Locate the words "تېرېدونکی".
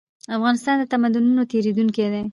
1.51-2.03